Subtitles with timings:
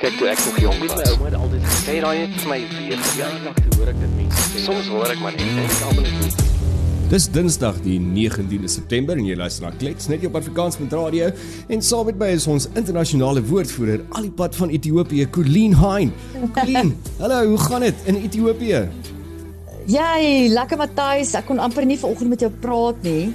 [0.00, 0.92] Kyk toe ek nog jonk was.
[0.96, 4.12] My ouma het altyd gesê raai het vir my weer verjaardag toe hoor ek dit
[4.16, 4.62] mense sê.
[4.64, 6.38] Soms hoor ek maar net en ek almal net
[7.10, 11.28] Dis Dinsdag die 19de September en jy luister na Klets net op Afrikaans met radio
[11.68, 16.14] en saam met my is ons internasionale woordvoerder al die pad van Ethiopië, Colleen Hein.
[16.54, 18.80] Colleen, hallo, hoe gaan dit in Ethiopië?
[19.90, 23.34] Jy, lekker Matthys, ek kon amper nie vanoggend met jou praat nie.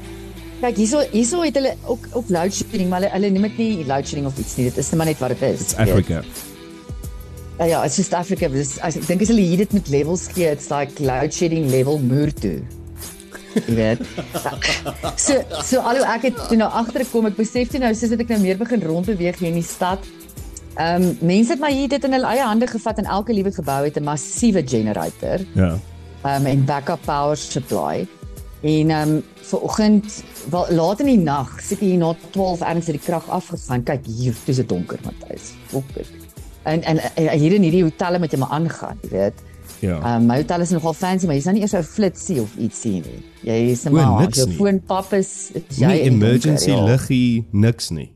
[0.64, 3.86] Kyk, hierso hierso het hulle ook ook load shedding, maar hulle hulle noem dit nie
[3.86, 4.70] load shedding of iets nie.
[4.72, 5.68] Dit is net maar net wat dit is.
[5.68, 6.24] It's Africa.
[7.58, 8.50] Ja, ja, it's just Africa.
[8.52, 12.02] Dis ek dink as hulle hier dit met levels gee, it's like load shedding level
[12.04, 12.60] Murtu.
[13.56, 14.02] Jy weet.
[15.16, 18.34] So so alho ek het toe nou agterkom, ek besef toe nou soos dit ek
[18.36, 20.04] nou meer begin rondbeweeg hier in die stad.
[20.76, 23.56] Ehm um, mense het maar hier dit in hulle eie hande gevat en elke liewe
[23.56, 25.48] gebou het 'n massiewe generator.
[25.56, 25.72] Ja.
[26.26, 28.04] Ehm um, en backup power supply.
[28.66, 33.00] En ehm um, vanoggend, wel laat in die nag, seker hier na 12 erns het
[33.00, 33.84] die krag afgegaan.
[33.84, 35.54] Kyk hier, dis dit donker, Matthys.
[35.72, 36.25] Fokker.
[36.66, 39.44] En, en en hier in hierdie hotel met jy maar aangaan, jy weet.
[39.84, 39.98] Ja.
[40.00, 42.56] Ehm um, my hotel is nogal fancy, maar jy's nou nie eers so flitsie of
[42.58, 43.20] ietsie nie.
[43.46, 46.82] Jy is O, maar jou foon pap is is jy Nie in donker, emergency ja.
[46.88, 48.10] liggie niks nie.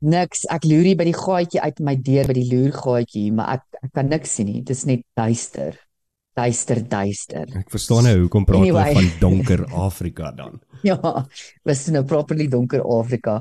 [0.00, 0.46] Niks.
[0.48, 3.92] Ek loer hier by die gaatjie uit my deur by die loergaatjie, maar ek ek
[3.96, 4.60] kan niks sien nie.
[4.64, 5.76] Dit is net duister.
[6.38, 7.48] Duister, duister.
[7.58, 8.94] Ek verstaan nou hoekom praat hulle Anyway.
[8.94, 10.60] van donker Afrika dan.
[10.88, 10.96] Ja,
[11.68, 13.40] was nou properly donker Afrika.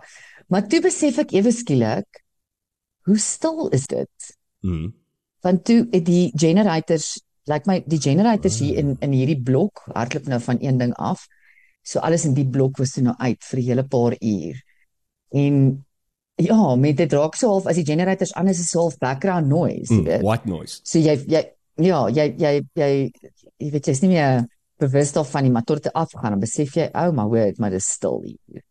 [0.51, 2.19] Maar toe besef ek ewe skielik
[3.09, 4.29] hoe stil is dit?
[4.65, 4.93] Mm.
[5.45, 7.15] Want toe het die generators,
[7.49, 10.93] lyk like my die generators hier in in hierdie blok hardloop nou van een ding
[11.01, 11.25] af.
[11.81, 14.61] So alles in die blok was toe nou uit vir 'n hele paar uur.
[15.31, 15.85] En
[16.35, 19.47] ja, met dit raak so half as die generators aan is, is so half background
[19.47, 20.03] noise, Mm.
[20.03, 20.21] weet.
[20.21, 20.79] White noise.
[20.83, 21.43] So jy jy
[21.75, 23.11] ja, jy jy jy
[23.57, 24.47] jy weet jy's nie meer
[24.79, 27.69] bewus daarvan nie, maar tot dit afgaan dan besef jy, ou, oh, maar hoor, maar
[27.69, 28.63] dit is stil hier.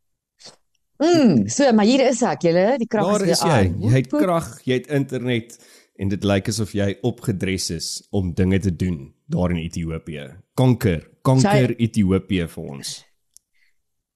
[0.98, 3.48] Mm, so maar hier is ek, julle, die krag is is jy.
[3.48, 3.74] aan.
[3.84, 5.58] Jy het krag, jy het internet
[5.98, 10.24] en dit lyk asof jy opgedres is om dinge te doen daar in Ethiopië.
[10.58, 12.96] Kanker, kanker Ethiopië vir ons.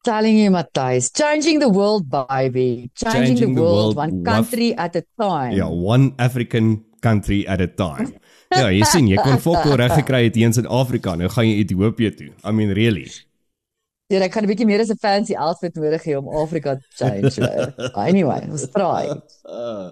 [0.03, 4.25] Telling you Matthys, changing the world baby, changing, Changing the, the world, world one one-
[4.25, 5.55] country at a time.
[5.55, 8.11] Ja, one African country at a time.
[8.51, 11.15] Ja, jy sien, jy kon volkol reg gekry het hier in Suid-Afrika.
[11.17, 12.33] Nou gaan jy Ethiopië toe.
[12.43, 13.07] I mean really.
[14.11, 16.87] Ja, ek kan 'n bietjie meer as 'n fancy outfit nodig hê om Afrika te
[16.97, 17.41] change.
[18.09, 19.09] anyway, ons try.
[19.45, 19.91] Uh,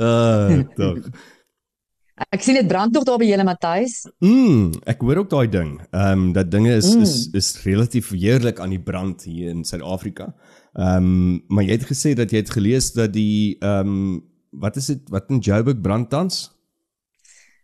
[0.00, 0.98] uh tog.
[2.34, 4.00] Ek sien dit brand nog daar by julle Matthys.
[4.18, 5.78] Mm, ek hoor ook daai ding.
[5.94, 7.02] Ehm um, dat dinge is Mm.
[7.02, 10.34] is is relatief heerlik aan die brand hier in Suid-Afrika.
[10.74, 14.76] Ehm um, maar jy het gesê dat jy het gelees dat die ehm um, wat
[14.76, 16.50] is dit wat in Joburg brand tans?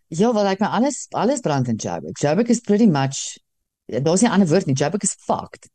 [0.08, 2.14] Ja, wel ek my alles alles brand in Joburg.
[2.20, 3.38] Joburg is pretty much
[3.86, 4.74] daar's nie 'n ander woord nie.
[4.74, 5.68] Joburg is fucked.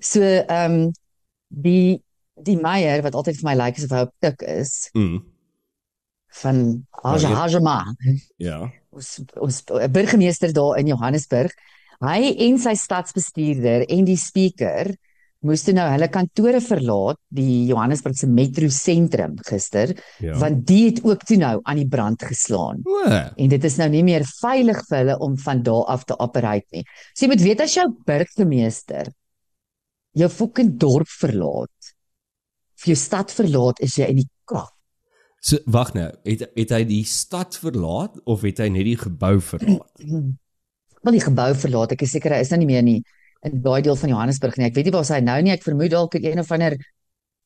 [0.00, 0.92] So ehm um,
[1.48, 2.02] die
[2.42, 5.22] die Meyer wat altyd vir my lyk asof hy op tik is Mm.
[6.40, 7.28] van Haja.
[7.28, 7.94] Hajama.
[8.36, 8.70] Ja.
[8.90, 11.52] Ons ons burgemeester daar in Johannesburg.
[12.00, 14.96] Hy en sy stadsbestuurder en die speaker
[15.42, 20.36] moes toe nou hulle kantore verlaat, die Johannesburgse metro sentrum gister, Ja.
[20.38, 22.82] want die het ook toe nou aan die brand geslaan.
[22.86, 23.02] O,
[23.36, 26.66] En dit is nou nie meer veilig vir hulle om van daar af te operate
[26.72, 26.84] nie.
[27.14, 29.10] So jy moet weet as jou burgemeester
[30.14, 31.92] jou fucking dorp verlaat,
[32.76, 34.70] of jou stad verlaat, is jy in die kak.
[35.42, 39.40] so wag nou, het het hy die stad verlaat of het hy net die gebou
[39.40, 39.90] verlaat?
[41.02, 41.92] Wel die gebou verlaat.
[41.96, 43.02] Ek is seker hy is nou nie meer in die
[43.46, 44.68] in daai deel van Johannesburg nie.
[44.70, 45.52] Ek weet nie waar hy nou nie.
[45.54, 46.76] Ek vermoed dalk een of ander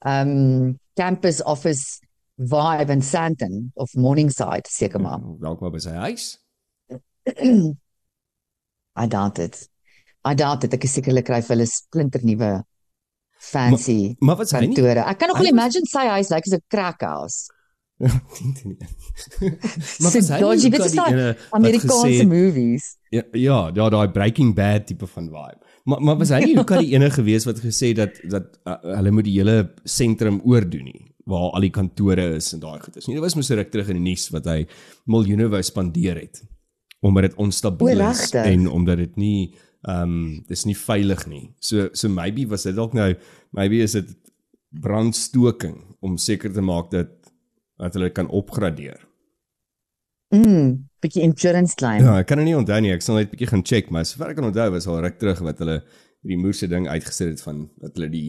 [0.07, 2.01] um campus office
[2.37, 5.21] vibe in Sandton of Morningside seker maar.
[5.41, 6.29] Dalk maar by sy huis.
[9.03, 9.69] I doubt it.
[10.25, 10.75] I doubt it.
[10.77, 12.53] Ek is seker hulle kry vir hulle splinter nuwe
[13.47, 14.73] fancy Maar wat sê hy nie?
[14.75, 15.05] kantore.
[15.05, 17.39] Ek kan nog wel imagine sy huis lyk like as 'n crack house.
[20.01, 22.97] maar So dodgy, jy die daai Amerikaanse movies.
[23.11, 25.61] Ja, ja, ja, daai Breaking Bad tipe van vibe.
[25.87, 29.13] Maar maar was hy nie al die enige gewees wat gesê dat dat uh, hulle
[29.15, 33.07] moet die hele sentrum oordoen nie waar al die kantore is en daai goed is.
[33.09, 34.61] Nie, dit was mos ruk terug in die nuus wat hy
[35.11, 36.43] miljoene wou spandeer het
[37.07, 39.41] omdat dit onstabiel O, is en omdat dit nie
[39.87, 41.45] ehm um, dis nie veilig nie.
[41.63, 43.13] So so maybe was dit dalk nou
[43.55, 44.11] maybe is dit
[44.83, 47.13] brandstoking om seker te maak dat
[47.79, 49.06] dat hulle kan opgradeer.
[50.35, 52.03] Mm, bietjie insurance claim.
[52.05, 52.93] Ja, ek kan dit nie onthou nie.
[52.95, 55.45] Ek sal net bietjie gaan check, maar sover ek kan onthou was al ruk terug
[55.47, 55.79] wat hulle
[56.25, 58.29] hierdie moerse ding uitgesit het van dat hulle die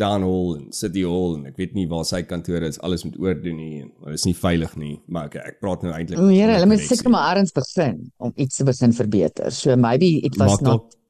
[0.00, 3.18] town hall en city hall en ek weet nie waar sy kantore is alles moet
[3.22, 4.94] oordoen nie en dit is nie veilig nie.
[5.06, 8.34] Maar ek ek praat nou eintlik O, Here, hulle moet seker maar ergens begin om
[8.34, 9.52] iets te begin verbeter.
[9.54, 11.00] So maybe it was Maak not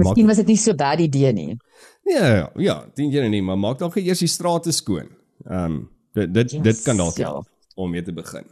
[0.00, 1.56] Miskien was dit nie so bad idee nie.
[2.08, 5.10] Ja, ja, ja, dink jy nie, maar maak dalk eers die strate skoon.
[5.48, 5.80] Ehm um,
[6.16, 7.28] dit dit, Yes, dit kan dalk ja.
[7.30, 8.46] help om mee te begin.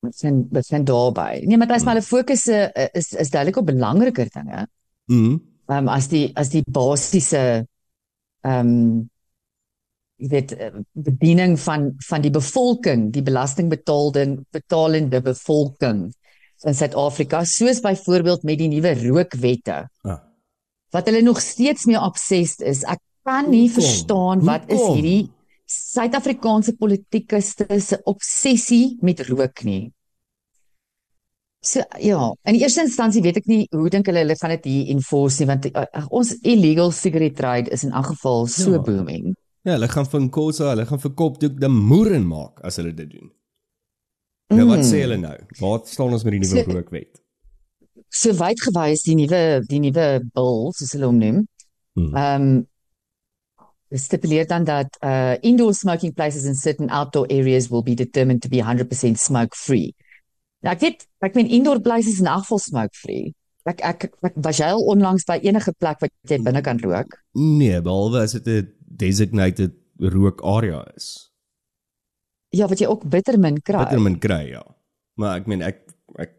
[0.00, 1.42] Dit sien dit sien daarby.
[1.44, 4.66] Nee, maar dit is maar 'n fokus uh, is is duidelik op belangriker dinge.
[5.06, 5.36] Mhm.
[5.66, 7.66] Ehm um, as die as die basiese
[8.40, 9.10] ehm um,
[10.20, 16.14] jy weet eh, bediening van van die bevolking, die belastingbetaalde betalende bevolking
[16.64, 19.88] in Suid-Afrika, soos byvoorbeeld met die nuwe rookwette.
[20.04, 20.18] Ah.
[20.90, 22.82] Wat hulle nog steeds mee obsessed is.
[22.84, 23.82] Ek kan nie Hoekom?
[23.82, 24.94] verstaan wat is Hoekom?
[24.94, 25.30] hierdie
[25.70, 29.92] Suid-Afrikaanse politikuste se obsessie met rook nie.
[31.62, 32.18] So ja,
[32.48, 35.48] in eerste instansie weet ek nie hoe dink hulle hulle gaan dit hier enforce nie
[35.50, 38.80] want uh, ons illegal cigarette trade is in elk geval so Ja.
[38.86, 39.34] booming.
[39.68, 43.10] Ja, hulle gaan van Kosa, hulle gaan vir Kopdoek die moeren maak as hulle dit
[43.12, 43.28] doen.
[44.50, 44.88] Nou wat Mm.
[44.88, 45.36] sê hulle nou?
[45.60, 47.20] Waar staan ons met die nuwe So- rookwet?
[48.10, 51.44] So wyd gewys die nuwe die nuwe bill soos hulle hom noem.
[51.94, 52.16] Hmm.
[52.16, 52.66] Ehm um,
[53.98, 58.48] stipuleer dan dat uh indoor smoking places in certain outdoor areas will be determined to
[58.48, 59.94] be 100% smoke free.
[60.62, 63.34] Nou ek weet, ek meen indoor places in elk geval smoke free.
[63.68, 67.18] Ek ek, ek was jy al onlangs by enige plek wat jy binne kan rook?
[67.34, 71.30] Nee, behalwe as dit 'n designated rook area is.
[72.50, 73.84] Ja, wat jy ook bitter min kry.
[73.88, 74.62] Hulle min kry, ja.
[75.14, 75.82] Maar ek meen ek
[76.18, 76.32] ek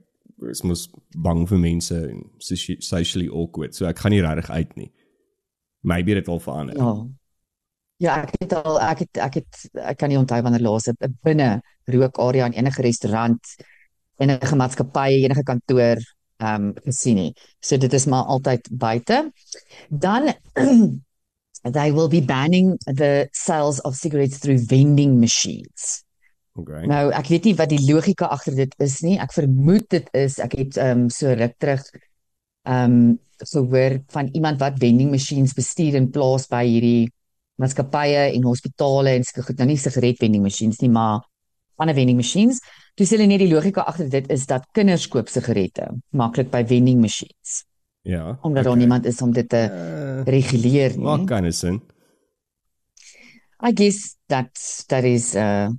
[0.50, 4.76] is mos bang vir mense en soci- socially awkward, so ek gaan nie regtig uit
[4.76, 4.92] nie.
[5.84, 6.76] Maybe dit al verander.
[6.78, 7.08] Ja.
[8.02, 9.60] Ja, ek het al ek het ek het
[9.94, 13.40] ek kan nie onthou wanneer laas 'n binne rookarea in enige restaurant,
[14.18, 16.02] enige maatskappy, enige kantoor
[16.42, 17.34] ehm um, gesien nie.
[17.62, 19.32] So dit is maar altyd buite.
[19.90, 20.34] Dan
[21.78, 26.04] they will be banning the sales of cigarettes through vending machines.
[26.58, 26.86] Okay.
[26.86, 29.20] Nou, ek weet nie wat die logika agter dit is nie.
[29.20, 31.86] Ek vermoed dit is ek het ehm um, so ruk terug
[32.66, 37.12] ehm um, gehoor van iemand wat vending machines bestuur in plaas by hierdie
[37.62, 39.60] maatskappye en hospitale en sulke goed.
[39.62, 41.22] Nou nie sigaret vending machines nie, maar
[41.82, 42.62] ander vending machines.
[42.98, 45.88] Toe sê hulle net die logika agter dit is dat kinders koop sigarette
[46.18, 47.62] maklik by vending machines
[48.04, 48.38] Ja.
[48.42, 48.80] omdat daar okay.
[48.84, 51.06] niemand is om dit te Uh, reguleer nie.
[51.06, 51.82] Maak kind of sin.
[53.62, 54.50] I guess that
[54.88, 55.70] that is uh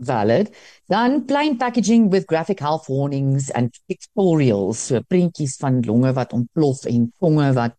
[0.00, 0.48] valid.
[0.86, 6.84] Dan plain packaging with graphic health warnings and pictorials, so prentjies van longe wat ontplof
[6.84, 7.76] en tonge wat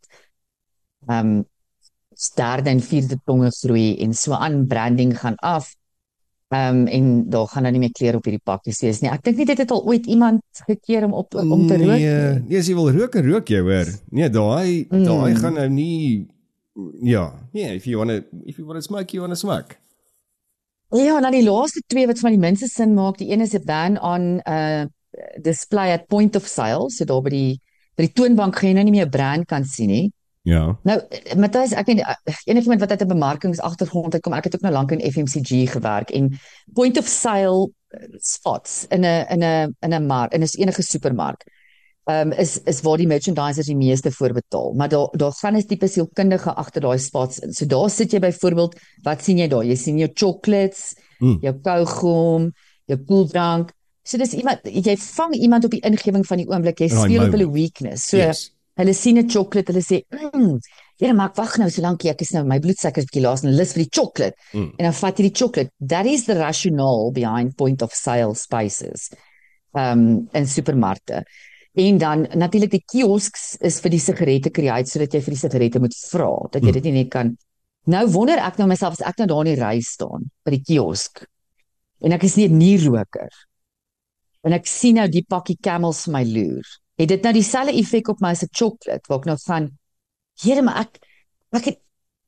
[1.08, 1.46] ehm um,
[2.30, 5.76] derde en vierde tonge groei en so aan branding gaan af.
[6.52, 9.10] Ehm um, en daar gaan nou nie meer kleur op hierdie pakkies wees nie.
[9.10, 12.16] Ek dink nie dit het al ooit iemand gekeer om op om te rook Nee,
[12.34, 12.40] nie.
[12.48, 13.88] nee, as jy wil rook, en rook jy hoor.
[14.12, 15.04] Nee, daai Mm.
[15.04, 16.28] daai gaan nou nie
[17.02, 19.76] ja, nee, if you want to if you want to smoke, you want to smoke.
[20.92, 23.54] Ja, nou die laaste twee wat vir my die minste sin maak, die een is
[23.56, 24.86] 'n ban on uh
[25.42, 27.60] display at point of sale, so daar by die
[27.98, 30.12] by die toonbank gaan jy nou nie meer 'n brand kan sien nie.
[30.44, 30.80] Ja.
[30.84, 30.98] Nou
[31.38, 34.74] Matthys, ek weet nie, eh, enigiemand wat uit 'n bemarkingsagtergrond uitkom, ek het ook nou
[34.74, 36.40] lank in FMCG gewerk en
[36.74, 40.82] point of sale eh, spots in 'n in 'n in 'n mark, in 'n enige
[40.82, 41.44] supermark.
[42.06, 44.74] Ehm um, is is waar die merchandisers die meeste voor betaal.
[44.74, 47.54] Maar daar daar gaan 'n tipe sielkundige agter daai spots in.
[47.54, 49.66] So daar sit jy byvoorbeeld, wat sien jy daar?
[49.66, 51.38] Jy sien jou chocolates, Mm.
[51.42, 52.52] jou kaugom,
[52.86, 53.72] jou koeldrank.
[54.04, 56.80] So dis iemand jy vang iemand op die ingewing van die oomblik.
[56.80, 58.08] Jy speel op hulle weakness.
[58.08, 58.52] So yes.
[58.80, 60.04] Hulle sien 'n chocolate, hulle sê,
[60.34, 60.60] "Mm,
[60.98, 63.44] Here, maar ek wag nou so lank, ek is nou my bloedsuiker is bietjie laas
[63.44, 64.74] en lus vir die chocolate." Mm.
[64.78, 65.72] En dan vat jy die chocolate.
[65.80, 69.10] That is the rationale behind point of sale spaces.
[69.74, 71.24] Um in supermarkte.
[71.74, 75.80] En dan natuurlik die kiosks is vir die sigarette create sodat jy vir die sigarette
[75.80, 76.74] moet vra, dat jy Mm.
[76.74, 77.38] dit nie net kan
[77.90, 80.62] Nou wonder ek nou myself as ek nou daar in die ry staan by die
[80.62, 81.24] kiosk
[82.06, 83.30] en ek is nie 'n nie-roker
[84.44, 86.66] en ek sien nou die pakkie Camels vir my loer.
[87.02, 89.72] Het dit nou dieselfde effek op my as 'n chocolate waar ek nou van
[90.42, 91.00] Here, maar ek
[91.52, 91.80] ek het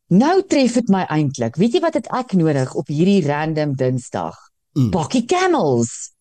[0.07, 1.55] nou tref dit my eintlik.
[1.55, 4.35] Weet jy wat het ek nodig op hierdie random Dinsdag?
[4.73, 4.89] Mm.
[4.89, 6.11] Pakkie Camels.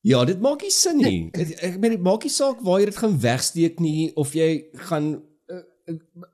[0.00, 1.30] Ja, dit maak nie sin nie.
[1.32, 4.64] Ek ek meen dit maak nie saak waar jy dit gaan wegsteek nie of jy
[4.88, 5.10] gaan
[5.50, 5.64] uh,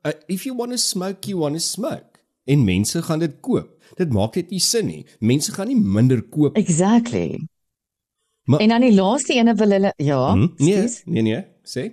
[0.05, 2.21] uh, if you want to smoke, you want to smoke.
[2.47, 3.73] En mense gaan dit koop.
[3.99, 5.03] Dit maak net nie sin nie.
[5.19, 6.55] Mense gaan nie minder koop.
[6.57, 7.47] Exactly.
[8.47, 10.47] Maar- en dan die laaste ene wil hulle ja, Hm?
[10.57, 11.01] Nee, ekskuus.
[11.05, 11.87] nee nee, sê.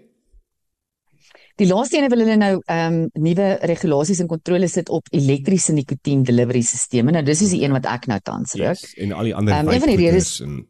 [1.60, 5.72] Die laaste ene wil hulle nou ehm um, nuwe regulasies en kontroles sit op elektriese
[5.76, 7.12] nikotien delivery sisteme.
[7.14, 8.78] Nou dis is die een wat ek nou tans rook.
[8.80, 8.94] Yes.
[8.98, 10.62] En al die ander Ehm, een van die redes- en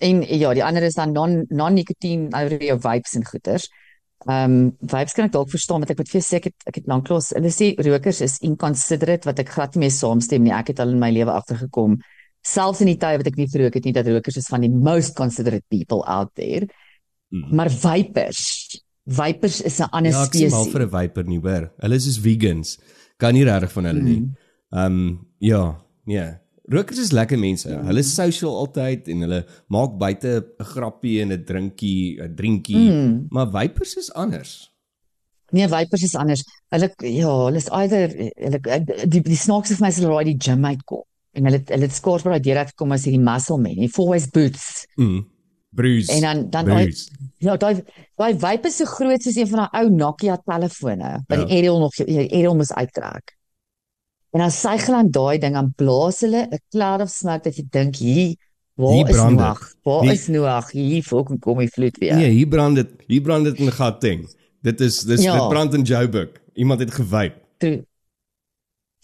[0.00, 3.68] En ja, die ander is dan non non-nikotien audio vapes en goeters.
[4.26, 6.54] Ehm um, vapes kan ek dalk verstaan want ek moet vir jou sê ek het
[6.70, 10.52] ek het lanklaas hulle sê rokers is inconsiderate wat ek glad nie mee saamstem nie.
[10.54, 11.98] Ek het al in my lewe agtergekom
[12.46, 14.72] selfs in die tye wat ek nie gerook het nie dat rokers is van die
[14.72, 16.68] most considerate people out there.
[17.34, 17.54] Mm.
[17.56, 20.72] Maar vapers, vapers is 'n ander Ja, ek sien mal spesies.
[20.72, 21.70] vir 'n viper nie, hoor.
[21.80, 22.78] Hulle is soos vegans.
[23.18, 24.20] Kan nie regtig van hulle nie.
[24.20, 24.36] Mm.
[24.72, 26.38] Ehm um, ja, nee.
[26.70, 27.68] Rokers is lekker mense.
[27.68, 27.82] Ja.
[27.82, 32.76] Hulle is social altyd en hulle maak buite 'n grappie en 'n drinkie, 'n drinkie,
[32.76, 33.26] mm.
[33.30, 34.70] maar vapers is anders.
[35.50, 36.44] Nee, vapers is anders.
[36.68, 38.60] Hulle ja, hulle is either hulle
[39.08, 41.96] die die snaakse vir my is hulle raai die gym uitkom en hulle hulle het
[41.96, 44.86] skaars by daai deur uit kom as hierdie muscle man, die always boots.
[44.96, 45.26] Mm.
[45.70, 46.12] Bruce.
[46.12, 46.94] En dan dan daai
[47.44, 47.82] ja, daai
[48.16, 51.44] daai vapers so groot soos een van daai ou Nokia telefone wat ja.
[51.44, 53.36] die Ariel nog die Ariel moes uittrek.
[54.32, 57.66] En dan sy geland daai ding aan blaas hulle 'n cloud of smoke dat jy
[57.70, 58.36] dink hier
[58.78, 59.60] waar hier is Noag?
[59.82, 60.70] Waar die, is Noag?
[60.70, 62.16] Hier fucking kom hy vloed weer.
[62.16, 62.90] Nee, hier brand dit.
[63.06, 64.28] Hier brand dit in Gauteng.
[64.62, 65.34] Dit is dis ja.
[65.34, 66.30] dit brand in Joburg.
[66.54, 67.34] Iemand het gewyp.
[67.58, 67.84] True.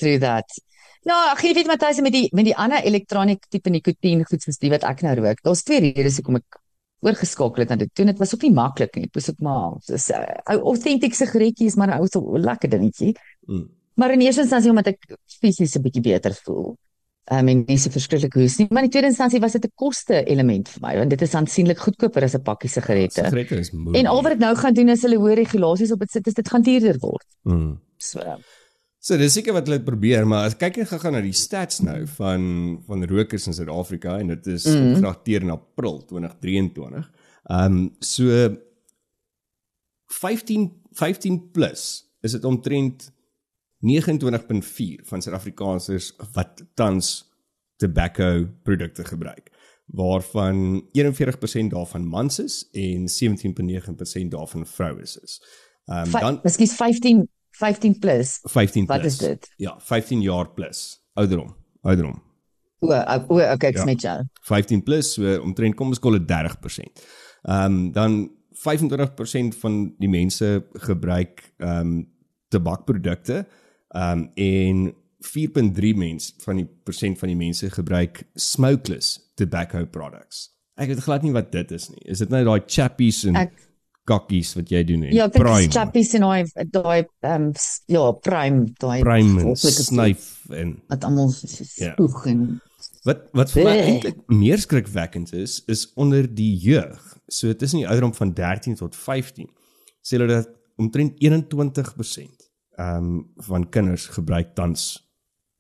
[0.04, 0.60] True that.
[1.04, 4.70] Ja, jy weet Matthys met die met die ander elektroniek tipe nikotien goed soos die
[4.72, 5.40] wat ek nou rook.
[5.44, 6.60] Daar's twee redes hoekom ek
[7.04, 7.92] oorgeskakel het na dit.
[7.92, 9.08] Toe dit was ook nie maklik nie.
[9.08, 12.70] Dit was ook maar so's 'n uh, authentic sigaretjie is maar 'n ou so lekker
[12.70, 13.12] dingetjie.
[13.46, 13.68] Mm.
[13.96, 16.76] Maar in eerste instansie omdat ek fisies 'n bietjie beter voel.
[17.24, 19.72] Ehm um, en nie so verskriklik hoes nie, maar in tweede instansie was dit 'n
[19.74, 23.24] koste element vir my want dit is aansienlik goedkoper as 'n pakkie sigarette.
[23.24, 24.00] Sigarette is moeilik.
[24.00, 26.34] En al wat ek nou gaan doen is hulle hoë regulasies op dit sit is
[26.34, 27.26] dit gaan duurder word.
[27.42, 27.80] Mm.
[27.96, 28.20] So.
[29.04, 31.98] So dis seker wat hulle probeer, maar as kyk jy gaan na die stats nou
[32.16, 32.44] van
[32.86, 34.94] van rokers in Suid-Afrika en dit is mm.
[34.94, 37.10] opgedateer in April 2023.
[37.52, 38.54] Ehm um, so
[40.08, 41.84] 15 15 plus
[42.24, 43.10] is dit omtrent
[43.84, 47.12] 29.4 van Suid-Afrikaners wat tans
[47.76, 49.52] tobacco produkte gebruik
[49.84, 55.40] waarvan 41% daarvan mans is en 17.9% daarvan vroues is.
[55.92, 57.26] Ehm um, dan Miskien 15
[57.58, 58.38] 15 plus.
[58.50, 58.96] 15 plus.
[58.96, 59.50] Wat is dit?
[59.62, 60.84] Ja, 15 jaar plus.
[61.14, 61.54] Ouderdom.
[61.82, 62.22] Ouderdom.
[62.84, 63.84] O, o, okay, ek ja.
[63.86, 64.16] sê jou.
[64.48, 67.04] 15 plus, so omtrent kom ons kol 30%.
[67.44, 68.24] Ehm um, dan
[68.64, 70.48] 25% van die mense
[70.86, 71.94] gebruik ehm um,
[72.54, 73.44] tabakprodukte
[73.94, 74.94] Ehm um, en
[75.24, 80.50] 4.3 mens van die persent van die mense gebruik smokeless tobacco products.
[80.74, 82.02] Ek weet glad nie wat dit is nie.
[82.10, 83.54] Is dit nou daai chappies en ek,
[84.08, 85.14] kakkies wat jy doen nie?
[85.16, 87.48] Ja, dit is chappies en daai daai ehm um,
[87.90, 92.34] ja, prime daai prime snuif en wat almal spoeg ja.
[92.34, 92.44] en
[93.08, 97.00] wat wat vir my eintlik meer skrikwekkend is is onder die jeug.
[97.28, 99.48] So tussen die ouderdom van 13 tot 15
[100.04, 103.18] sê hulle dat omtrent 21% ehm um,
[103.48, 104.98] van kinders gebruik tans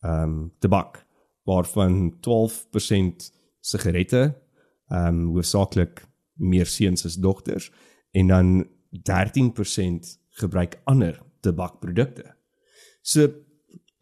[0.04, 1.04] ehm um, tabak
[1.48, 4.22] waarvan 12% sigarette
[4.88, 7.70] ehm um, hoofsaaklik meer seuns as dogters
[8.14, 8.52] en dan
[9.10, 12.30] 13% gebruik ander tabakprodukte.
[13.02, 13.28] So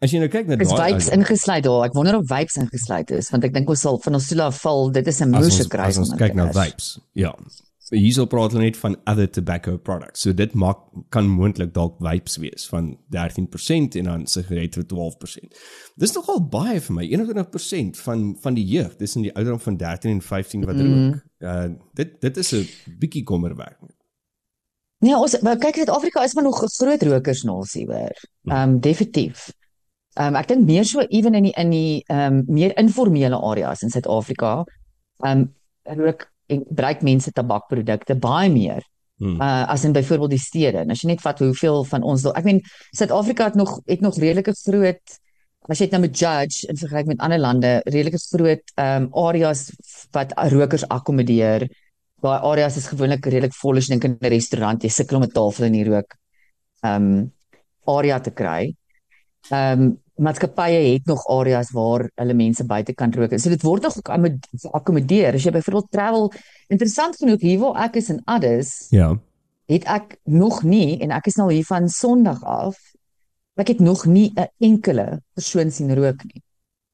[0.03, 1.85] as jy nou kyk na daai is vapes ingesluit daar.
[1.87, 4.61] Ek wonder of vapes ingesluit is want ek dink ons sal van ons stoel af
[4.63, 4.89] val.
[4.95, 5.91] Dit is 'n moeë kry.
[5.91, 6.97] As ons kyk na vapes.
[7.17, 7.33] Ja
[7.91, 10.23] hierso praat hulle net van other tobacco products.
[10.23, 10.79] So dit maak
[11.13, 15.57] kan moontlik dalk vapes wees van 13% en dan sigarette vir 12%.
[15.99, 17.07] Dis nogal baie vir my.
[17.11, 20.93] 21% van van die jeug, dis in die ouderdom van 13 en 15 wat rook.
[20.93, 21.19] Mm.
[21.43, 21.67] Uh
[21.99, 22.67] dit dit is 'n
[22.99, 23.79] bietjie kommerwerk.
[25.03, 28.15] Nee, ons kyk dit Afrika is maar nog 'n groot rokersnasie hoor.
[28.41, 28.51] Mm.
[28.51, 29.51] Ehm um, definitief.
[30.13, 33.35] Ehm um, ek dink meer so ewen in die in die ehm um, meer informele
[33.35, 34.63] areas in Suid-Afrika.
[35.25, 38.83] Ehm um, rook en gebruik mense tabakprodukte baie meer
[39.17, 39.41] hmm.
[39.41, 40.77] uh, as in byvoorbeeld die stede.
[40.77, 44.17] En as jy net vat hoeveel van ons ek meen Suid-Afrika het nog het nog
[44.17, 45.19] redelike groot
[45.71, 49.09] as jy dit nou met judge in vergelyking met ander lande, redelike groot ehm um,
[49.13, 49.71] areas
[50.11, 51.67] wat rokers akkommodeer.
[52.23, 55.23] Daai areas is gewoonlik redelik vol as jy dink in 'n restaurant, jy sukkel om
[55.23, 56.15] 'n tafel in die rook
[56.83, 57.31] ehm um,
[57.87, 58.73] area te kry.
[59.51, 63.33] Ehm um, maatskappye het nog areas waar hulle mense buite kan rook.
[63.39, 63.97] So dit word nog
[64.71, 65.33] akkommodeer.
[65.33, 66.31] As jy byvoorbeeld travel,
[66.69, 68.73] interessant genoeg hier waar ek is in Addis.
[68.93, 69.15] Ja.
[69.71, 72.77] Het ek nog nie en ek is nou hier van Sondag af.
[73.57, 76.43] Ek het nog nie 'n enkele persoon sien rook nie.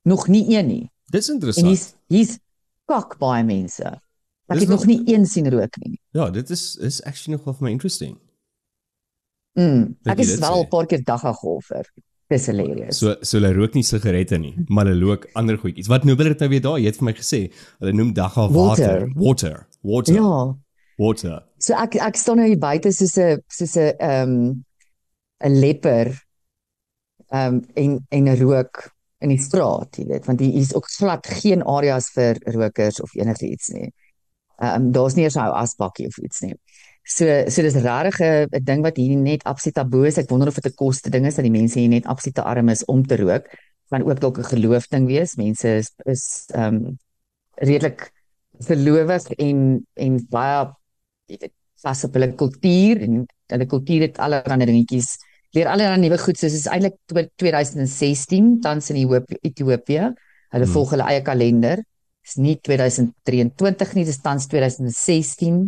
[0.03, 0.91] Nog nie een nie.
[1.11, 1.65] Dis interessant.
[1.65, 2.39] En hier's hier's
[2.85, 3.99] kak baie mense.
[4.49, 5.99] Ek dis het nog nie een sien rook nie.
[6.17, 8.17] Ja, dit is is actually nog of my interesting.
[9.59, 11.85] Mm, ek is wel 'n paar keer dagga golfer.
[12.29, 12.97] Dis hilarious.
[12.97, 15.87] So so hulle rook nie sigarette nie, maar hulle rook ander goedjies.
[15.89, 16.81] Wat noem hulle dit nou weer daai?
[16.81, 17.39] Jy het vir my gesê,
[17.79, 19.07] hulle noem dagga water.
[19.15, 19.67] Water.
[19.81, 20.13] Water.
[20.13, 20.57] Ja.
[20.97, 21.43] Water.
[21.57, 24.65] So ek ek staan nou hier buite soos 'n soos 'n ehm um,
[25.43, 26.13] 'n leper
[27.31, 28.89] ehm um, en en rook
[29.19, 33.15] in die straat, jy weet, want hier is ook glad geen areas vir rokers of
[33.15, 33.89] enigiets nie.
[34.59, 36.55] Ehm um, daar's nie eens 'n asbakkie of iets nie.
[37.03, 38.19] So so dis regtig
[38.51, 40.17] 'n ding wat hier net absoluut taboe is.
[40.17, 42.43] Ek wonder of dit 'n koste ding is dat die mense hier net absoluut te
[42.43, 43.45] arm is om te rook.
[43.89, 45.35] Kan ook dalk 'n geloof ding wees.
[45.35, 46.97] Mense is is ehm um,
[47.55, 48.11] redelik
[48.59, 50.73] gelowig en en baie
[51.25, 55.17] jy weet vas op hulle kultuur en hulle kultuur het allerlei dingetjies.
[55.51, 56.95] Leer allerlei nuwe goed soos is eintlik
[57.35, 58.95] 2016 tans in
[59.41, 60.13] Ethiopië
[60.49, 60.73] Hulle hmm.
[60.73, 61.83] volg hulle eie kalender.
[62.29, 65.63] Dis nie 2023 nie, dis tans 2016.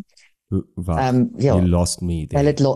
[0.52, 0.98] Wat?
[1.00, 2.28] Um, ja, you lost me.
[2.28, 2.38] There.
[2.38, 2.76] Hulle het lo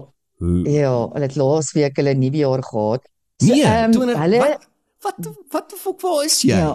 [0.68, 3.06] Ja, hulle het laas week hulle nuwe jaar gehad.
[3.39, 4.65] So, nee, um, 20, hulle wat
[5.06, 6.58] wat wat die fuck waar is jy?
[6.58, 6.74] Ja.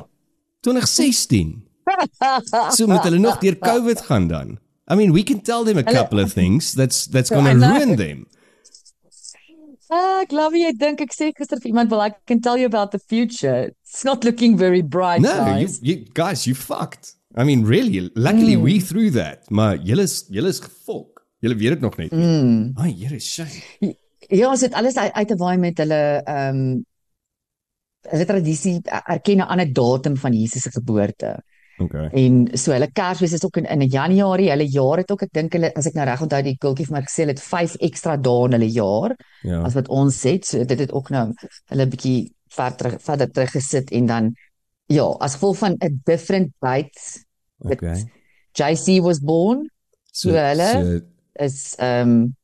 [0.64, 1.56] 2016.
[2.76, 4.58] so moet hulle nog deur COVID gaan dan.
[4.90, 7.96] I mean, we can tell them a couple of things that's that's going to ruin
[7.96, 8.26] them.
[9.90, 12.66] Ah, ek love jy dink ek sê gister vir iemand well I can tell you
[12.70, 13.72] about the future.
[13.82, 15.80] It's not looking very bright no, guys.
[15.82, 17.16] You, you guys, you fucked.
[17.36, 18.62] I mean, really, luckily mm.
[18.62, 19.50] we through that.
[19.50, 21.24] Maar julle is julle is gefok.
[21.42, 22.14] Julle weet dit nog net.
[22.14, 22.72] Mm.
[22.78, 23.96] Ai, Here, shame.
[24.30, 26.78] Ja, ons het alles uit, uit te waai met hulle ehm um,
[28.10, 31.42] hulle tradisie erken 'n ander datum van Jesus se geboorte.
[31.80, 32.08] Okay.
[32.12, 34.50] En so hulle Kersfees is ook in in Januarie.
[34.50, 36.96] Hulle jaar het ook ek dink hulle as ek nou reg onthou die kultjie vir
[36.98, 39.16] my gesê het 5 ekstra dae in hulle jaar.
[39.42, 39.62] Ja.
[39.64, 40.46] As wat ons het.
[40.46, 41.30] So dit het ook nou
[41.72, 42.18] hulle bietjie
[42.50, 44.32] ver terug verder terug gesit en dan
[44.90, 47.24] ja, as gevolg van 'n different date.
[47.58, 48.04] Okay.
[48.52, 49.70] JC was born.
[50.12, 51.00] So, so hulle so,
[51.44, 52.36] is ehm um,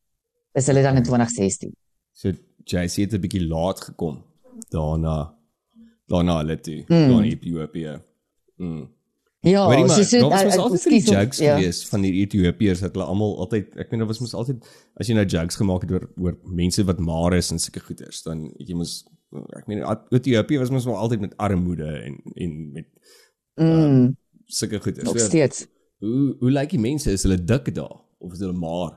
[0.55, 1.75] is hulle dan in 2016.
[2.12, 2.33] So
[2.64, 4.25] JC het 'n bietjie laat gekom
[4.71, 5.35] daarna
[6.07, 7.09] daarna hulle toe, mm.
[7.09, 8.02] daar in Ethiopië.
[8.57, 8.96] Mm.
[9.47, 11.55] Ja, maar, so so daar was altyd die jokes ja.
[11.55, 14.67] gewees van die Ethiopiërs dat hulle almal altyd ek meen daar was mos altyd
[14.99, 18.25] as jy nou jokes gemaak het oor oor mense wat maar is en sulke goeters
[18.26, 18.99] dan jy mos
[19.55, 19.85] ek meen
[20.19, 22.88] Ethiopië was mos wel altyd met armoede en en met
[23.55, 23.71] mm.
[23.71, 25.07] um, sulke goeters.
[25.07, 25.59] Nog steeds.
[25.59, 25.67] So,
[26.07, 28.97] hoe hoe lyk die mense is hulle dik daar of is hulle maar?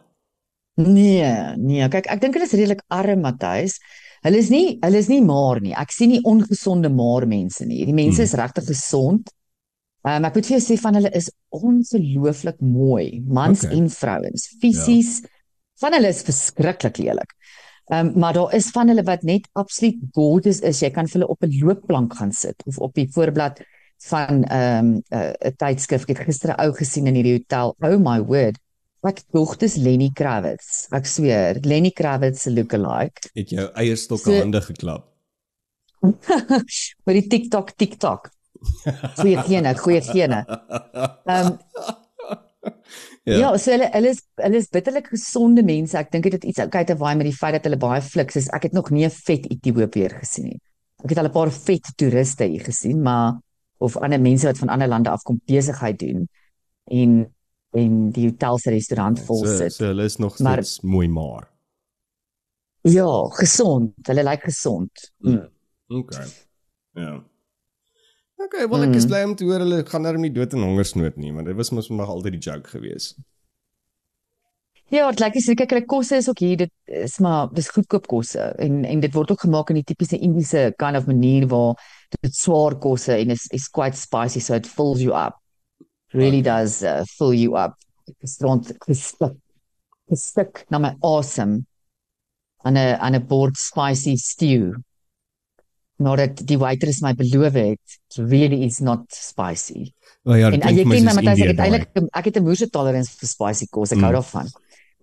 [0.79, 1.29] Nee,
[1.59, 3.79] nee, kyk ek dink hulle is redelik arm Matthys.
[4.25, 5.73] Hulle is nie hulle is nie maar nie.
[5.77, 7.83] Ek sien nie ongesonde maar mense nie.
[7.87, 8.29] Die mense hmm.
[8.29, 9.33] is regtig gesond.
[10.09, 13.75] Um, ek moet vir jou sê van hulle is ongelooflik mooi, mans okay.
[13.77, 14.45] en vrouens.
[14.61, 15.33] Fisies ja.
[15.83, 17.35] van hulle is verskriklik lelik.
[17.89, 20.81] Ehm um, maar daar is van hulle wat net absoluut gorgeous is.
[20.85, 23.61] Jy kan vir hulle op 'n loopplank gaan sit of op die voorblad
[24.09, 26.07] van ehm um, 'n uh, tydskrif.
[26.07, 27.75] Ek het gister 'n ou gesien in hierdie hotel.
[27.81, 28.57] Oh my word.
[29.01, 30.87] Ek dink dit is Lenny Kravitz.
[30.91, 33.29] Ek sweer, Lenny Kravitz se look-alike.
[33.33, 35.05] Het jou eierstokke so, hande geklap.
[37.05, 38.29] vir die TikTok TikTok.
[39.19, 40.43] Goeie gene, goeie gene.
[41.25, 41.57] Ehm um,
[43.29, 45.97] Ja, ja so hulle hulle is hulle is bitterlik gesonde mense.
[45.99, 48.39] Ek dink dit het iets okay te waai met die feit dat hulle baie fliks
[48.39, 48.49] is.
[48.55, 50.59] Ek het nog nie 'n vet Ethiopiër gesien nie.
[51.03, 53.39] Ek het al 'n paar vet toeriste hier gesien, maar
[53.79, 56.27] of ander mense wat van ander lande afkom besigheid doen
[56.91, 57.33] en
[57.71, 59.71] en die hotel se restaurant vol sit.
[59.71, 61.47] So, so hulle is nog steeds maar, mooi maar.
[62.81, 63.93] Ja, gesond.
[64.07, 65.11] Hulle lyk gesond.
[65.17, 65.49] Mm.
[65.87, 66.27] Okay.
[66.93, 67.23] Ja.
[68.39, 69.11] Okay, wel ek is mm.
[69.11, 71.73] bly om te hoor hulle gaan nou nie dood in hongersnood nie, want dit was
[71.75, 73.11] mos nog altyd die joke gewees.
[74.89, 76.71] Ja, dit lyk seker kyk hulle kosse is ook hier, dit
[77.03, 80.69] is maar dis goedkoop kosse en en dit word ook gemaak in die tipiese Indiese
[80.81, 81.75] kind of manier waar
[82.15, 85.37] dit swaar kosse en is is quite spicy so it fills you up.
[86.15, 86.49] Really okay.
[86.49, 87.75] does uh, fill you up.
[88.25, 89.35] Stront gestik.
[90.09, 91.67] Gestik na my awesome.
[92.63, 94.75] aan 'n aan 'n bord spicy stew
[95.99, 99.89] nadat die waitress my beloof het really is not spicy.
[100.23, 103.15] Oh ja, en jy ken my Matthys ek het eintlik ek het 'n moeë tolerance
[103.19, 104.07] vir spicy kos ek mm.
[104.07, 104.51] hou daarvan.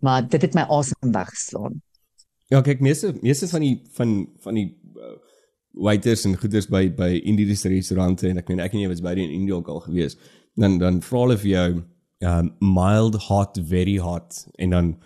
[0.00, 1.80] Maar dit het my awesome weggeslaan.
[2.48, 5.16] Ja, kyk meeste meeste van die van van die uh,
[5.72, 9.14] waiters en goeders by by Indiese restaurante en ek meen ek en jy was by
[9.14, 10.16] die in India ook al gewees.
[10.54, 11.68] Dan dan vra hulle vir jou
[12.24, 14.96] um mild hot very hot en dan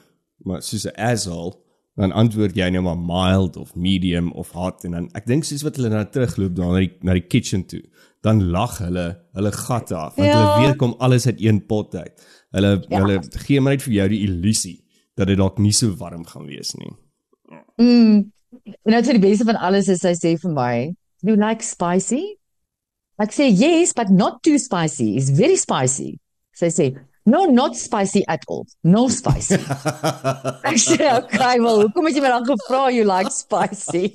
[0.45, 1.59] maar soos 'n asshole
[2.01, 5.65] dan antwoord jy nou maar mild of medium of hot en dan ek dink soos
[5.67, 7.83] wat hulle nou terugloop na die na die kitchen toe
[8.25, 10.39] dan lag hulle hulle gatte af want ja.
[10.39, 12.27] hulle weet kom alles uit een pot uit.
[12.57, 13.01] Hulle ja.
[13.01, 14.79] hulle gee maar net vir jou die illusie
[15.19, 16.93] dat dit dalk nie so warm gaan wees nie.
[17.81, 18.29] Mm
[18.61, 20.75] en nou die beste van alles is hy sê vir my
[21.23, 22.35] you like spicy?
[23.23, 25.13] Ek sê yes but not too spicy.
[25.21, 26.17] Is very spicy.
[26.57, 26.87] So hy sê
[27.25, 28.65] No, not spicy at all.
[28.83, 29.59] No spicy.
[30.71, 34.09] ek sê, okay, wel, hoekom het jy my dan gevra you like spicy?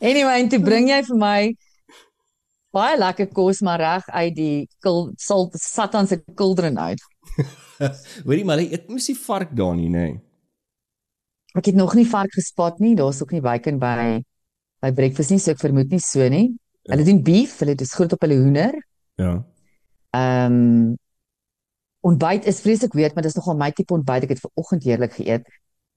[0.00, 1.36] Anyway, en toe bring jy vir my
[2.72, 4.56] baie lekker kos maar reg uit die
[5.20, 7.02] salt satan se kuldrin uit.
[8.26, 10.08] Hoorie maar, ek moes die vark daar nie, nê.
[11.52, 12.94] Ek het nog nie vark gespot nie.
[12.96, 14.22] Daar's ook nie bacon by
[14.82, 16.48] by breakfast nie, so ek vermoed nie so nie.
[16.82, 16.94] Ja.
[16.94, 18.74] Hulle doen beef, hulle dis groot op hulle hoender.
[19.20, 19.36] Ja.
[20.16, 20.98] Ehm um,
[22.02, 24.26] ontbyt is vreeslik weet, maar dis nogal my tipe ontbyt.
[24.26, 25.48] Ek het ver oggend heerlik geëet.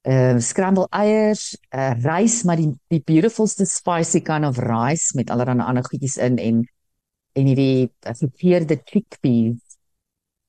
[0.06, 5.34] Ehm uh, scramble eiers, uh, rys maar die die beautifulste spicy kind of rice met
[5.34, 6.62] allerlei ander goedjies in en
[7.36, 9.58] en hierdie gefeerde chickpeas.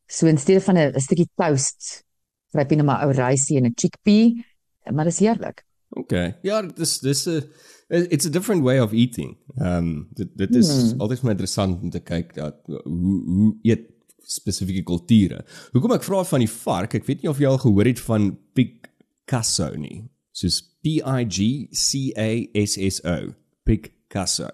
[0.06, 2.04] So in steede van 'n stukkie toast,
[2.52, 4.44] kry jy net maar ou rysie en 'n chickpea,
[4.92, 5.64] maar dis heerlik.
[5.88, 6.12] OK.
[6.42, 7.48] Ja, dis dis 'n
[7.88, 9.36] It's a different way of eating.
[9.62, 11.00] Um dit dit is hmm.
[11.00, 13.95] altyd vir my interessant om te kyk dat hoe hoe eet
[14.26, 15.44] spesifieke kulture.
[15.72, 16.94] Hoekom ek vra van die vark?
[16.98, 20.04] Ek weet nie of jy al gehoor het van Picasso nie.
[20.36, 22.30] Soos P I G C A
[22.62, 23.32] S S O.
[23.66, 24.48] Picasso.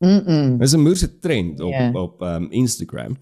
[0.00, 0.22] Mm.
[0.24, 0.58] -mm.
[0.58, 1.92] Dis 'n moerse trend op Ja.
[1.92, 3.16] op um Instagram.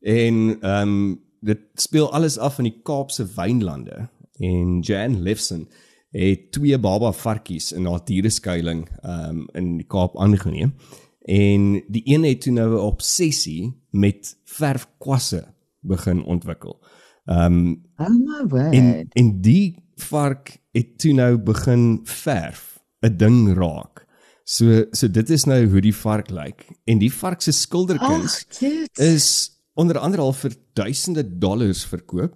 [0.00, 5.68] En um dit speel alles af in die Kaapse wynlande en Jan Lefson
[6.10, 10.74] het twee baba varkies in haar diereskuiling um in die Kaap aangeneem.
[11.24, 16.80] En die een het toe nou 'n obsessie met verfkwasse begin ontwikkel.
[17.26, 18.72] Um Oh my word.
[18.74, 24.06] en en die vark het toe nou begin verf 'n ding raak.
[24.44, 26.66] So so dit is nou hoe die vark lyk.
[26.84, 28.46] En die vark se skilderkuns
[28.92, 32.34] is onder andere al vir duisende dollars verkoop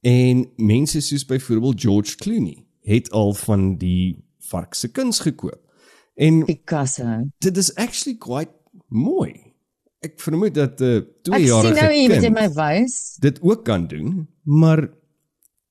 [0.00, 5.63] en mense soos byvoorbeeld George Clooney het al van die vark se kuns gekoop.
[6.14, 7.30] En Picasso.
[7.38, 8.50] dit is actually quite
[8.88, 9.52] mooi.
[10.04, 10.96] Ek vermoed dat 'n uh,
[11.34, 13.16] Ek sien nou jy kind my wys.
[13.20, 14.88] dit ook kan doen, maar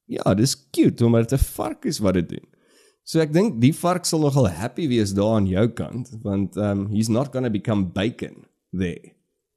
[0.06, 2.47] ja, dis cute omdat dit 'n vark is wat dit doen.
[3.03, 6.88] So ek dink die vark sal nogal happy wees daar aan jou kant want um
[6.91, 9.12] he's not going to become bacon there.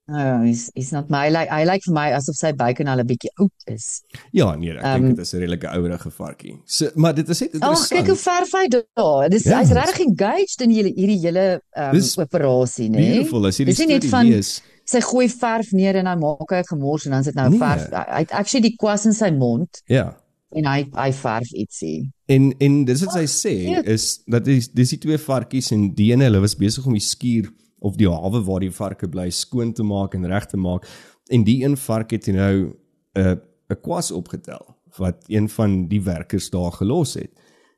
[0.08, 3.06] Oh, he's he's not my like I like vir my asof sy bacon al 'n
[3.08, 4.02] bietjie oud is.
[4.32, 6.54] Ja, nee, ek Ehm, dink dit is 'n redelike ouerige varkie.
[6.64, 7.90] So maar dit is net Ag, interessant.
[8.00, 9.28] kyk hoe verf hy daar.
[9.30, 12.98] Dis Ja, hy's regtig engaged in hierdie hierdie hele ehm Dis operasie, né?
[12.98, 14.62] Beautiful as hierdie Dis nie net storie van- lees.
[14.84, 17.58] Sy gooi verf neer en dan maak hy gemors en dan sit nou Nee.
[17.58, 17.90] verf.
[17.90, 20.14] Hy het actually die kwas in sy mond Ja.
[20.54, 22.12] en hy hy verf ietsie.
[22.28, 23.88] En en dis wat sy sê cute.
[23.88, 27.00] is dat dis dis die twee varkies en die ene hulle was besig om die
[27.00, 30.86] skuur of die hawe waar die varke bly skoon te maak en reg te maak
[31.28, 32.72] en die een vark het nou
[33.14, 37.30] 'n 'n kwas opgetel wat een van die werkers daar gelos het.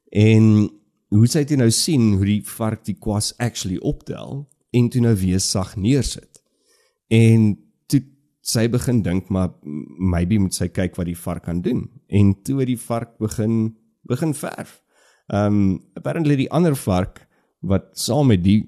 [0.08, 0.70] En
[1.08, 5.14] hoe sy toe nou sien hoe die vark die kwas actually optel en toe nou
[5.16, 6.42] weer sag neersit.
[7.08, 7.56] En
[7.86, 8.02] toe
[8.40, 11.88] sy begin dink maar maybe moet sy kyk wat die vark kan doen.
[12.06, 13.76] En toe die vark begin
[14.08, 14.82] begin verf.
[15.28, 17.26] Um apparently die ander vark
[17.60, 18.62] wat saam met die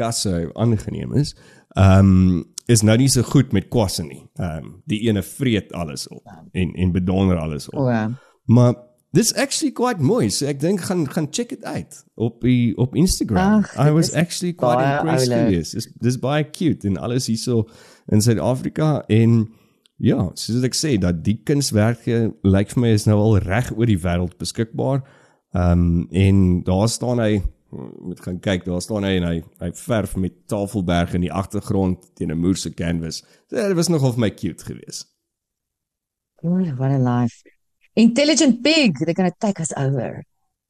[0.00, 1.34] Picasso aangeneem is,
[1.76, 4.22] um is nou nie so goed met kwasse nie.
[4.40, 7.78] Um die ene vreet alles op en en bedonder alles op.
[7.78, 8.10] O, ja.
[8.46, 8.74] Maar
[9.12, 10.30] this actually quite mooi.
[10.30, 13.60] So ek dink gaan gaan check it out op die op Instagram.
[13.60, 15.48] Ag, I dit was actually quite impressed oulik.
[15.48, 15.70] with this.
[15.70, 17.66] Dis dis baie cute en alles hierso
[18.08, 19.48] in Suid-Afrika en
[20.00, 23.90] ja, soos ek sê dat die kunswerke lyk vir my is nou al reg oor
[23.90, 25.02] die wêreld beskikbaar.
[25.52, 27.42] Um en daar staan hy
[28.00, 32.10] moet gaan kyk, daar staan hy en hy hy verf met Tafelberg in die agtergrond
[32.14, 33.22] teen 'n moerse canvas.
[33.48, 35.06] So, dit was nogal vir my cute geweest.
[36.42, 37.42] Oh, what a life.
[37.94, 40.24] Intelligent pig, they're going to take us over.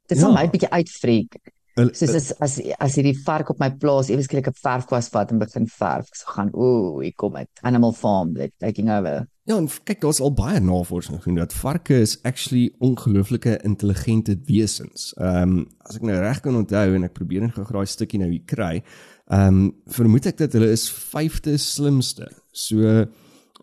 [0.08, 0.28] Dit Ja.
[0.32, 1.38] my 'n bietjie uitfreek.
[1.80, 5.30] Hulle- Soos as as as hierdie vark op my plaas ewe skielik 'n verfkwas vat
[5.32, 6.06] en begin verf.
[6.12, 7.48] Ek sou gaan, ooh, hier kom dit.
[7.62, 9.26] Animal Farm, they're taking over.
[9.48, 15.12] Ja, en kyk, daar's al baie navorsing gedoen dat varke is actually ongelooflike intelligente wesens.
[15.18, 18.18] Ehm um, as ek nou reg kan onthou en ek probeer net gou-gou daai stukkie
[18.20, 18.82] nou hier kry,
[19.30, 22.28] ehm um, vermoed ek dat hulle is vyfde slimste.
[22.52, 23.08] So ehm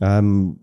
[0.01, 0.57] um,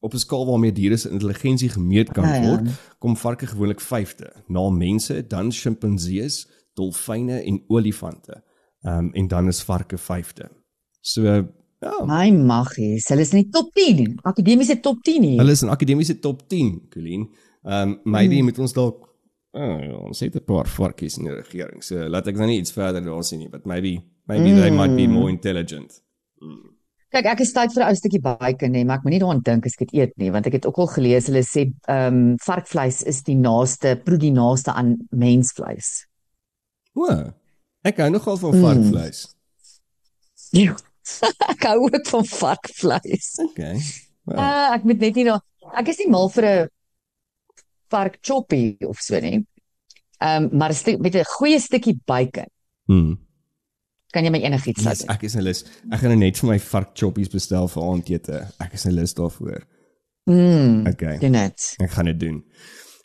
[0.00, 2.48] op 'n skaal waarmee diere se intelligensie gemeet kan Ja, ja.
[2.48, 8.42] word, kom varke gewoonlik vyfde, na mense, dan sjimpansees, dolfyne en olifante.
[8.84, 10.50] Ehm um, en dan is varke vyfde.
[11.00, 14.18] So ja, My maggies, hulle is in die top 10.
[14.22, 15.40] Akademiese top 10 hier.
[15.40, 17.28] Hulle is in akademiese top 10, Colleen.
[17.64, 18.44] Ehm um, maybe Hmm.
[18.44, 19.08] moet ons dalk
[19.54, 21.82] oh, ja, ons het 'n paar varkies in die regering.
[21.82, 24.60] So laat ek nou nie iets verder daar sien nie, but maybe maybe mm.
[24.60, 25.12] they might be Hmm.
[25.12, 26.02] more intelligent.
[27.14, 29.66] Kyk, ek is tyd vir 'n ou stukkie bacon nee, maar ek moenie daaraan dink
[29.66, 32.36] as ek dit eet nie, want ek het ook al gelees hulle sê ehm um,
[32.42, 36.06] varkvleis is die naaste, proe die naaste aan mensvleis.
[36.94, 37.32] O.
[37.84, 38.62] Ek hou nogal van Mm.
[38.64, 39.24] varkvleis.
[40.54, 40.76] Ja.
[41.52, 43.32] ek hou ook van varkvleis.
[43.50, 43.80] Okay.
[44.24, 45.42] Well, Uh, ek moet net nie daar
[45.76, 46.68] ek is nie mal vir 'n
[47.90, 49.44] vark choppie of so nie.
[50.20, 52.48] Ehm um, maar 'n stuk met 'n goeie stukkie bacon
[52.86, 53.18] hmm.
[54.12, 55.64] kan jy my enigiets laat Yes, ek is 'n lus.
[55.90, 58.48] Ek gaan nou net vir my vark choppies bestel vir aandete.
[58.60, 59.62] Ek is 'n lus daarvoor.
[60.30, 60.86] Mm.
[60.86, 61.18] Okay.
[61.18, 61.74] Doen dit.
[61.78, 62.44] Ek gaan dit doen.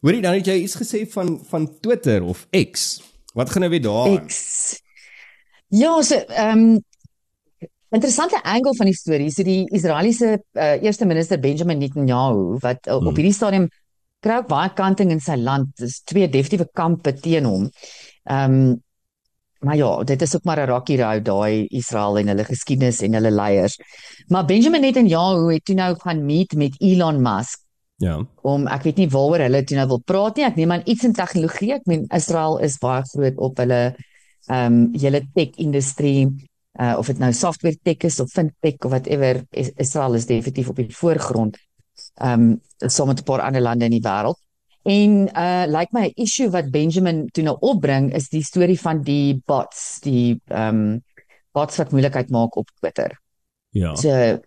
[0.01, 3.01] Hoorie, dan het jy iets gesê van van Twitter of X.
[3.33, 4.25] Wat gaan nou weer daar?
[4.25, 4.79] X.
[5.67, 6.83] Ja, so ehm um,
[7.89, 12.97] interessante angle van die storie, so die Israeliese uh, eerste minister Benjamin Netanyahu wat uh,
[12.97, 13.07] Hmm.
[13.07, 13.69] op hierdie stadium
[14.19, 15.71] kry ook baie kanting in sy land.
[15.79, 17.69] Dis twee definitiewe kampe teen hom.
[18.23, 18.83] Ehm um,
[19.59, 23.13] maar ja, dit is ook maar 'n rokkie rou daai Israel en hulle geskiedenis en
[23.13, 23.75] hulle leiers.
[24.27, 27.59] Maar Benjamin Netanyahu het toe nou gaan meet met Elon Musk
[27.99, 28.15] Ja.
[28.47, 30.45] om ek weet nie waaroor hulle toe nou wil praat nie.
[30.47, 31.73] Ek neem aan iets in tegnologie.
[31.75, 33.81] Ek meen Israel is baie groot op hulle
[34.49, 36.29] ehm um, julle tech industrie
[36.79, 40.69] uh of dit nou software tech is of fintech of whatever is Israel is definitief
[40.71, 41.59] op die voorgrond.
[42.23, 44.39] Ehm um, saam met 'n paar ander lande in die wêreld.
[44.87, 48.79] En uh lyk like my 'n issue wat Benjamin toe nou opbring is die storie
[48.79, 51.03] van die bots, die ehm um,
[51.51, 53.19] bots wat moeilikheid maak op Twitter.
[53.69, 53.95] Ja.
[53.95, 54.39] So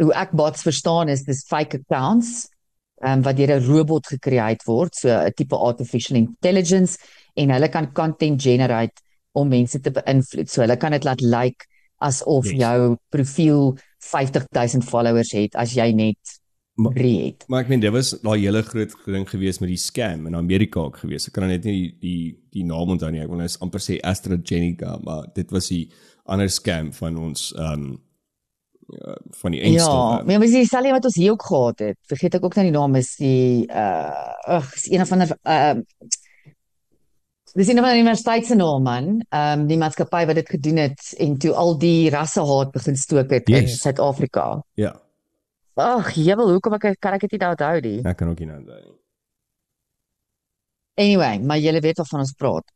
[0.00, 2.48] hoe ek bots verstaan is dis fake accounts
[3.02, 6.98] um, wat deur 'n robot gecreate word, so 'n tipe artificial intelligence
[7.34, 10.48] en hulle kan content generate om mense te beïnvloed.
[10.50, 11.66] So hulle kan dit laat lyk like
[11.98, 12.58] asof yes.
[12.58, 16.38] jou profiel 50000 followers het as jy net
[16.94, 17.42] reed.
[17.50, 20.80] Maar ek meen dit was daai hele groot ding gewees met die scam in Amerika
[20.80, 21.26] ook gewees.
[21.26, 23.22] Ek kan net nie die die, die naam onthou nie.
[23.24, 25.88] Ek wil net amper sê AstraZeneca, maar dit was die
[26.28, 27.96] ander scam van ons ehm um,
[29.40, 30.16] van die eindstowwe.
[30.16, 31.98] Ja, maar mens sê wat ons hier ook gehad het.
[32.08, 35.74] Vergeet ek ook nou die naam is die uh ag, is een van die uh,
[37.58, 39.24] Dis in 'n universiteit se naam man.
[39.28, 43.30] Ehm um, die maatskappy wat dit gedoen het en toe al die rassehaat begin stook
[43.30, 43.60] het yes.
[43.60, 44.62] in Suid-Afrika.
[44.74, 45.00] Ja.
[45.74, 48.00] Ag, jebel, hoekom ek kan ek dit nie onthou nie?
[48.02, 48.96] Ek kan ook nie onthou nie.
[50.94, 52.66] Anyway, maar julle weet of van ons praat.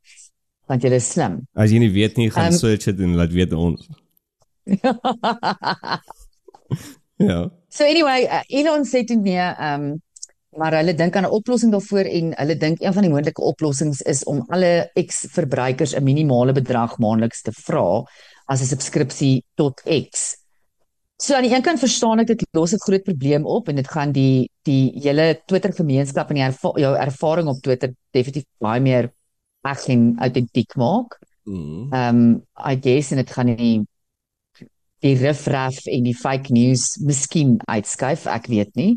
[0.67, 1.41] Want julle is slim.
[1.53, 3.89] As jy nie weet nie, gaan um, search dit en laat weet ons.
[7.29, 7.51] ja.
[7.69, 10.01] So anyway, uh, Elon sê toe nee, ehm um,
[10.53, 14.03] maar hulle dink aan 'n oplossing daarvoor en hulle dink een van die moontlike oplossings
[14.03, 18.05] is om alle X-verbruikers 'n minimale bedrag maandeliks te vra
[18.47, 20.37] as 'n subskripsie tot X.
[21.17, 23.89] So aan die een kant verstaan ek dit los 'n groot probleem op en dit
[23.89, 29.13] gaan die die hele Twitter gemeenskap en erva jou ervaring op Twitter definitief baie meer
[29.63, 31.19] reg en autentiek maak.
[31.45, 31.93] Mm.
[31.93, 33.87] Ehm um, I guess en dit gaan nie
[35.03, 38.93] die riffraff en die fake news miskien uitskuif, ek weet nie.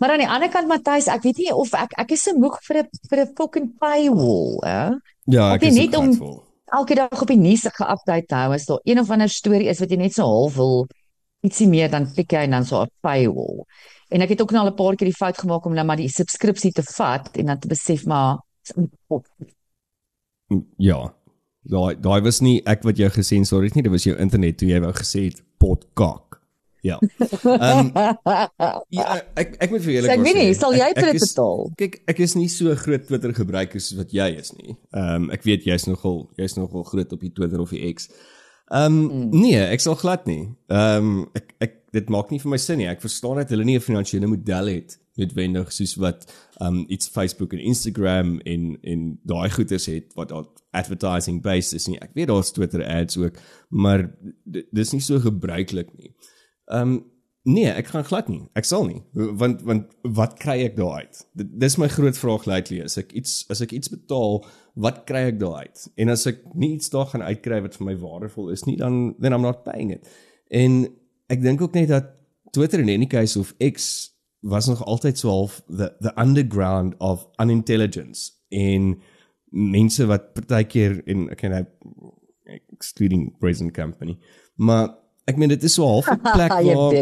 [0.00, 2.58] Maar aan die ander kant Matthys, ek weet nie of ek ek is so moeg
[2.66, 4.98] vir 'n vir 'n fucking paywall, hè?
[5.30, 6.10] Ja, ek is net om
[6.72, 9.80] elke dag op die nuus ge-update te hou as daar een of ander storie is
[9.80, 10.86] wat jy net so half wil
[11.44, 13.64] ietsie meer dan klik jy en dan so 'n paywall.
[14.10, 15.96] En ek het ook nou al 'n paar keer die fout gemaak om nou maar
[15.96, 18.38] die subskripsie te vat en dan te besef maar
[20.76, 21.14] Ja.
[21.64, 24.68] Daai daai was nie ek wat jou gesensor het nie, dit was jou internet toe
[24.68, 26.34] jy wou gesê het potkak.
[26.84, 26.98] Ja.
[27.44, 27.92] Ehm um,
[28.92, 29.06] ja,
[29.40, 30.16] ek ek moet vir julle sê.
[30.18, 31.62] Ek weet nie, sal jy dit betaal?
[31.80, 34.76] Kyk, ek is nie so groot Twitter gebruiker soos wat jy is nie.
[34.92, 38.10] Ehm um, ek weet jy's nogal jy's nogal groot op die Twitter of die X.
[38.68, 39.32] Ehm um, mm.
[39.32, 40.42] nee, ek sal glad nie.
[40.68, 42.90] Ehm um, ek ek dit maak nie vir my sin nie.
[42.92, 46.28] Ek verstaan dat hulle nie 'n finansiële model het noodwendig soos wat
[46.60, 50.36] ehm um, iets Facebook en Instagram en en daai goeders het wat
[50.74, 51.98] advertising based is nie.
[52.02, 54.08] Ek weet daar's Twitter ads ook, maar
[54.44, 56.14] dis nie so gebruiklik nie.
[56.70, 57.02] Ehm um,
[57.44, 58.42] nee, ek gaan glad nie.
[58.56, 59.02] Ek sal nie.
[59.12, 61.22] Want want wat kry ek daar uit?
[61.34, 62.80] Dis my groot vraag lately.
[62.84, 64.40] As ek iets as ek iets betaal,
[64.80, 65.86] wat kry ek daar uit?
[66.00, 69.14] En as ek nie iets daar gaan uitkry wat vir my waardevol is nie, dan
[69.20, 70.08] then I'm not paying it.
[70.48, 70.86] En
[71.32, 72.14] ek dink ook net dat
[72.54, 77.28] Twitter in any case of X was nog altyd so half the the underground of
[77.36, 79.00] unintelligence in
[79.54, 81.64] mense wat partykeer in ek ken hy
[82.74, 84.18] excluding present company
[84.56, 84.90] maar
[85.30, 86.96] ek meen dit is so half 'n plek waar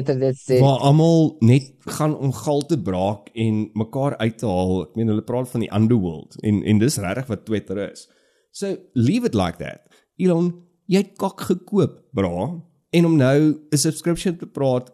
[0.62, 4.83] waar almal net gaan om geld te braak en mekaar uit te haal.
[4.87, 8.09] Ek meen hulle praat van die underworld en en dis regtig wat Twitter is.
[8.53, 9.88] So leave it like that.
[10.17, 10.53] Elon,
[10.87, 12.62] jy het kak gekoop, bra.
[12.93, 14.93] En om nou 'n subscription te praat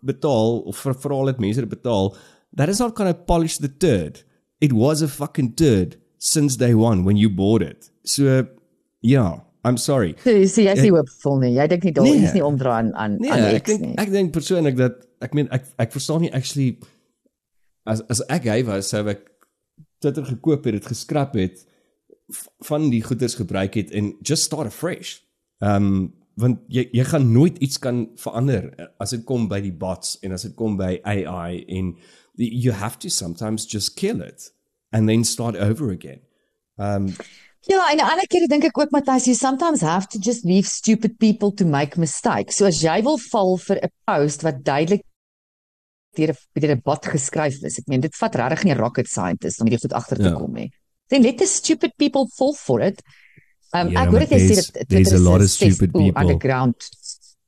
[0.00, 2.14] betaal of vir veral dit mense betaal,
[2.56, 4.24] that is not going to polish the turd.
[4.60, 7.90] It was a fucking turd since day 1 when you bought it.
[8.04, 8.44] So ja,
[9.00, 10.14] yeah, I'm sorry.
[10.22, 11.54] So jy sê jy is nie hoopvol nie.
[11.56, 13.96] Jy dink nie daar nee, is nie omdra aan aan nee, aan ek denk, nie.
[14.00, 16.76] Ek dink persoonlik dat ek meen ek ek verstaan nie actually
[17.88, 19.26] as as ek hy was sou ek
[20.00, 21.64] Twitter gekoop het, dit geskraap het
[22.68, 25.18] van die goederes gebruik het en just start afresh.
[25.64, 28.70] Um want jy jy gaan nooit iets kan verander
[29.02, 31.94] as dit kom by die bots en as dit kom by AI en
[32.36, 34.48] you have to sometimes just kill it
[34.92, 36.20] and then start over again.
[36.78, 37.14] Um
[37.68, 40.66] Ja, en 'n ander keer dink ek ook Matthys, you sometimes have to just leave
[40.66, 42.56] stupid people to make mistakes.
[42.56, 45.04] So as jy wil val vir 'n post wat duidelik
[46.16, 49.60] deur 'n deur 'n bot geskryf is, ek meen dit vat regtig nie rocket scientist
[49.60, 50.32] om hierdie goed agter te ja.
[50.32, 50.70] kom nie.
[51.08, 53.02] Then let the stupid people fall for it.
[53.74, 56.74] Um yeah, ek hoor dit sê dat there's a lot of stupid people underground.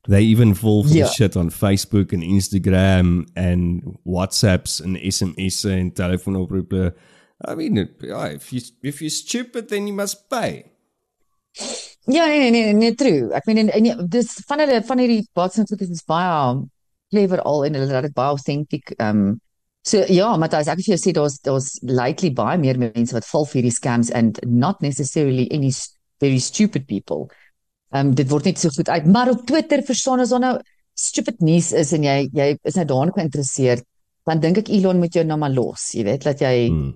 [0.07, 1.07] They even fall for yeah.
[1.07, 6.93] the shit on Facebook and Instagram and WhatsApps and SMS and telefoonoproepe.
[7.45, 10.65] I mean, yeah, if you if you're stupid then you must pay.
[12.05, 13.31] Ja, nee nee nee, nee true.
[13.31, 16.59] Ek meen en, en dis van hulle van hierdie bots natuurlik is baie
[17.13, 18.93] clever al en hulle laat dit baie authentic.
[18.97, 19.33] Ehm um,
[19.83, 23.61] so ja, maar daai ek sê daar's daar's lately baie meer mense wat val vir
[23.61, 25.71] hierdie scams and not necessarily any
[26.23, 27.27] very stupid people.
[27.91, 30.55] Ehm um, dit word net so goed uit, maar op Twitter verstaan as daar nou
[30.93, 33.85] stupid nuus is en jy jy is nou daarin geïnteresseerd,
[34.27, 36.91] dan dink ek Elon moet jou nou maar los, jy weet, dat jy hmm.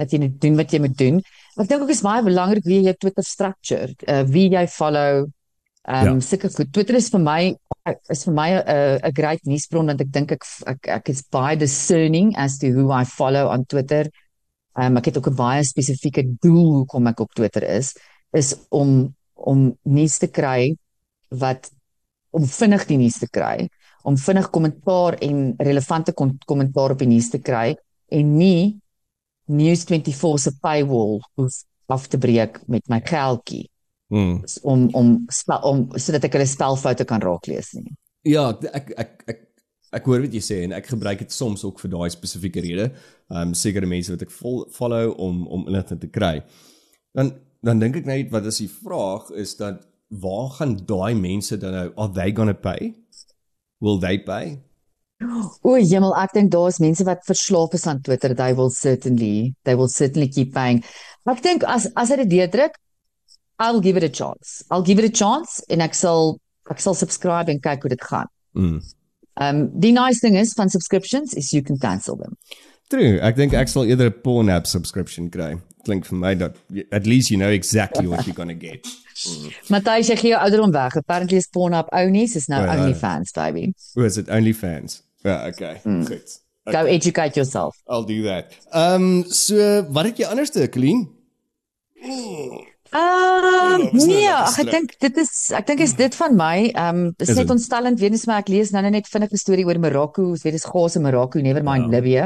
[0.00, 1.20] Dat jy net doen wat jy moet doen.
[1.60, 5.26] Ek dink ook is baie belangrik wie jy Twitter structure, uh, wie jy follow.
[5.88, 6.24] Ehm um, ja.
[6.24, 6.72] seker goed.
[6.72, 7.40] Twitter is vir my
[8.12, 11.22] is vir my 'n uh, 'n great nuusbron want ek dink ek, ek ek is
[11.32, 14.10] baie discerning as to who I follow on Twitter.
[14.76, 17.94] Ehm um, ek het ook 'n baie spesifieke doel hoekom ek op Twitter is,
[18.32, 20.76] is om om nuus te kry
[21.30, 21.70] wat
[22.30, 23.68] om vinnig die nuus te kry,
[24.04, 27.74] om vinnig kommentaar en relevante kommentaar op die nuus te kry
[28.08, 28.80] en nie
[29.50, 33.66] News24 se paywall hoef af te breek met my geldjie.
[34.10, 34.40] Hmm.
[34.62, 37.92] om om spel, om sodat ek hulle spelfoute kan raaklees nie.
[38.26, 39.44] Ja, ek ek ek
[39.94, 42.88] ek hoor wat jy sê en ek gebruik dit soms ook vir daai spesifieke rede.
[43.30, 46.40] Ehm um, sekere mense wat ek vol, follow om om inligting te kry.
[47.14, 51.60] Dan dan dink ek net wat is die vraag is dat waar gaan daai mense
[51.62, 52.90] dan nou are they going to pay?
[53.78, 54.58] Will they pay?
[55.20, 58.32] O, jemmel, ek dink daar's mense wat verslaaf is aan Twitter.
[58.34, 60.80] They will certainly, they will certainly keep paying.
[61.24, 62.78] Maar ek dink as as hy dit deurdruk,
[63.60, 64.64] I'll give it a chance.
[64.70, 66.38] I'll give it a chance en ek sal
[66.72, 68.30] ek sal subscribe en kyk hoe dit gaan.
[68.56, 68.80] Mm.
[69.40, 72.38] Um die nice thing is van subscriptions is you can cancel them.
[72.90, 73.20] True.
[73.20, 75.60] Ek dink ek sal eerder 'n porn app subscription kry.
[75.84, 76.56] Klink vir my dat
[76.92, 78.88] at least you know exactly what you're going to get.
[79.28, 79.52] Mm.
[79.68, 80.96] Matthys, jy gee jou ouderdom weg.
[80.96, 83.74] Apparently is porn app ou nie, is nou oh, only fans baby.
[83.94, 84.56] Who is it only
[85.22, 85.80] Yeah, okay.
[85.84, 86.06] Mm.
[86.06, 86.40] Goed.
[86.64, 86.72] Okay.
[86.72, 87.76] Go educate yourself.
[87.86, 88.56] I'll do that.
[88.72, 91.08] Um so wat het jy anderste, Colleen?
[92.00, 92.66] Mm.
[92.90, 96.54] Ehm uh, nee, ach, ek dink dit is ek dink is dit van my.
[96.72, 99.66] Ehm um, dis net ontstellend weer eens maar ek lees nou net vinnig 'n storie
[99.68, 101.90] oor Marokko, ons weet dis gas in Marokko, never mind ja.
[101.94, 102.24] Libië.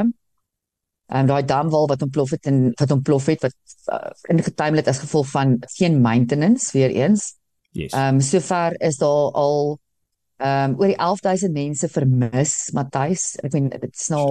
[1.05, 3.53] En um, daai damwal wat ontplof het en wat ontplof het wat
[3.93, 7.35] uh, ingetuimel het as gevolg van geen maintenance weer eens.
[7.71, 7.93] Yes.
[7.93, 9.77] Ehm um, sover is daar al
[10.37, 13.35] ehm um, oor die 11000 mense vermis, Matthys.
[13.43, 14.25] Ek meen dit's nou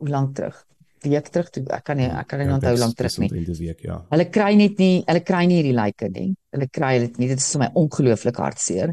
[0.00, 0.66] hoe lank terug?
[1.08, 3.44] week terug toe ek kan nie ek kan nie ja, onthou lank terug nie.
[3.58, 4.00] Week, ja.
[4.12, 6.32] Hulle kry net nie hulle kry nie hierdie lyke nie.
[6.54, 7.28] Hulle kry dit nie.
[7.30, 8.92] Dit is vir my ongelooflik hartseer.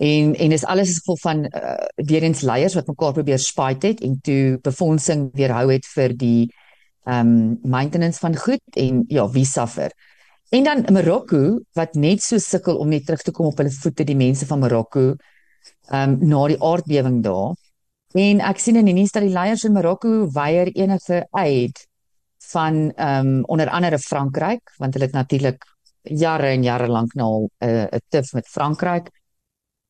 [0.00, 1.74] En en is alles is vol van uh,
[2.08, 6.48] weer eens leiers wat mekaar probeer spite het en toe befondsing weerhou het vir die
[7.08, 9.92] ehm um, maintenance van goed en ja, wie suffer.
[10.50, 14.04] En dan Marokko wat net so sukkel om net terug te kom op hulle voete
[14.04, 15.14] die mense van Marokko
[15.92, 17.54] um, na die aardbewing daar.
[18.18, 21.86] En ek sien in die nuus dat die leiers in Marokko weier enige aid
[22.50, 25.64] van ehm um, onder andere Frankryk want hulle het natuurlik
[26.02, 29.10] jare en jare lank nou 'n uh, tif met Frankryk.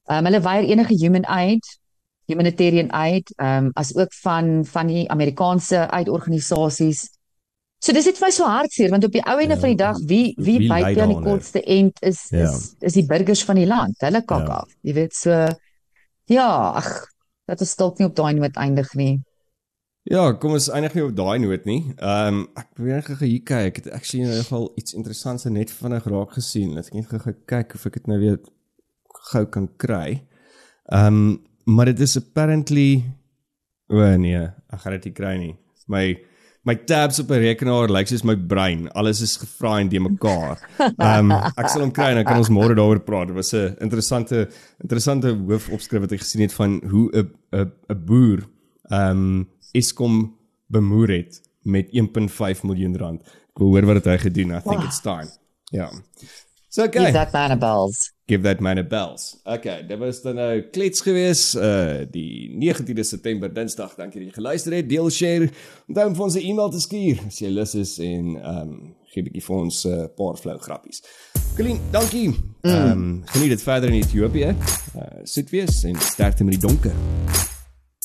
[0.04, 1.78] Ehm um, hulle weier enige human aid,
[2.26, 7.08] humanitarian aid, ehm um, as ook van van die Amerikaanse aidorganisasies.
[7.80, 9.80] So dis net vir my so hartseer want op die ou ende ja, van die
[9.80, 12.44] dag wie wie, wie byt aan die kortste end is ja.
[12.44, 13.96] is is die burgers van die land.
[14.04, 14.60] Hulle kak ja.
[14.60, 14.74] af.
[14.84, 15.38] Jy weet so
[16.30, 16.90] ja, ag
[17.48, 19.14] dat ons dalk nie op daai noot eindig nie.
[20.08, 21.80] Ja, kom ons eindig nie op daai noot nie.
[21.96, 23.72] Ehm um, ek probeer gou hier kyk.
[23.72, 26.76] Ek het actually in 'n geval iets interessants net vinnig raak gesien.
[26.78, 28.38] Ek het net gou gekyk of ek dit nou weer
[29.32, 30.22] gou kan kry.
[30.92, 33.04] Ehm um, maar dit is apparently
[33.88, 34.40] o oh, nee,
[34.72, 35.56] ek gaan dit nie kry nie.
[35.86, 36.18] My
[36.68, 38.88] my tabs op 'n rekenaar lyk soos my brein.
[38.92, 40.58] Alles is gevraai en de mekaar.
[40.78, 43.26] Ehm um, ek sal hom kry en dan kan ons môre daaroor praat.
[43.28, 44.48] Dit was 'n interessante
[44.80, 48.44] interessante hoofopskrif wat ek gesien het van hoe 'n 'n 'n boer
[48.90, 53.20] ehm um, Eskom bemoer het met 1.5 miljoen rand.
[53.22, 54.50] Ek wil hoor wat hy gedoen.
[54.50, 54.84] I think wow.
[54.84, 55.30] it's time.
[55.70, 55.90] Ja.
[55.90, 55.92] Yeah.
[56.68, 57.04] So okay.
[57.04, 58.12] Give that man a bells.
[58.30, 59.40] Give that man a bells.
[59.44, 63.96] Okay, dit was dan nou klets gewees uh die 19de September Dinsdag.
[63.98, 64.86] Dankie dat jy geluister het.
[64.88, 65.48] Deel share.
[65.90, 68.70] Onthou om vir ons 'n e-mail te stuur as jy lus is en um
[69.10, 71.02] gee 'n bietjie vir ons 'n uh, paar flou grappies.
[71.56, 72.28] Colleen, dankie.
[72.62, 72.70] Mm.
[72.70, 74.54] Um geniet dit verder in Ethiopië.
[74.94, 76.94] Uh sit wees en sterkte met die donker.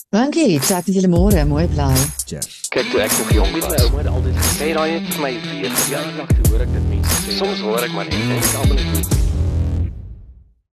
[0.09, 1.93] Dankie, chat julle môre, mooi bly.
[2.25, 2.65] Cheers.
[2.73, 6.09] Kyk toe ek nog jong was, het altyd gesê daai het vir my weer jaar
[6.17, 7.37] lank hoor ek dit mense sê.
[7.37, 9.24] Soms hoor ek maar net en ek almal net